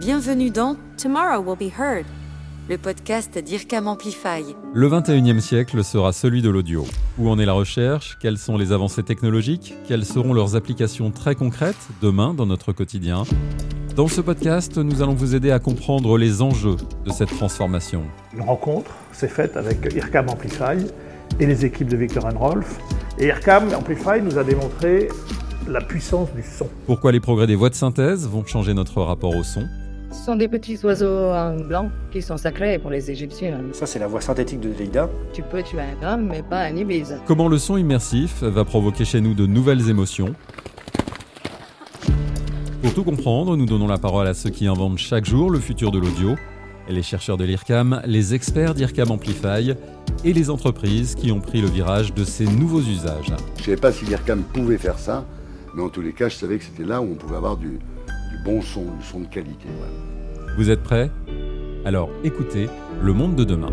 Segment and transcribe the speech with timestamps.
[0.00, 2.04] Bienvenue dans Tomorrow Will Be Heard,
[2.68, 4.42] le podcast d'IRCAM Amplify.
[4.74, 6.84] Le 21e siècle sera celui de l'audio.
[7.16, 8.18] Où en est la recherche?
[8.20, 9.74] Quelles sont les avancées technologiques?
[9.86, 13.22] Quelles seront leurs applications très concrètes demain dans notre quotidien?
[13.94, 18.02] Dans ce podcast, nous allons vous aider à comprendre les enjeux de cette transformation.
[18.34, 20.84] Une rencontre s'est faite avec IRCAM Amplify
[21.38, 22.80] et les équipes de Victor Rolf.
[23.20, 25.08] Et IRCAM Amplify nous a démontré
[25.68, 26.68] la puissance du son.
[26.86, 29.68] Pourquoi les progrès des voix de synthèse vont changer notre rapport au son?
[30.14, 31.32] Ce sont des petits oiseaux
[31.66, 33.60] blancs qui sont sacrés pour les Égyptiens.
[33.72, 35.10] Ça, c'est la voix synthétique de Delida.
[35.32, 37.12] Tu peux tuer un homme, mais pas un ibis.
[37.26, 40.34] Comment le son immersif va provoquer chez nous de nouvelles émotions
[42.80, 45.90] Pour tout comprendre, nous donnons la parole à ceux qui inventent chaque jour le futur
[45.90, 46.36] de l'audio,
[46.88, 49.74] les chercheurs de l'IRCAM, les experts d'IRCAM Amplify
[50.24, 53.32] et les entreprises qui ont pris le virage de ces nouveaux usages.
[53.56, 55.26] Je ne savais pas si l'IRCAM pouvait faire ça,
[55.74, 57.80] mais en tous les cas, je savais que c'était là où on pouvait avoir du,
[58.44, 59.66] bon son, du son de qualité.
[60.56, 61.10] Vous êtes prêts?
[61.84, 62.68] Alors écoutez
[63.02, 63.72] Le Monde de demain.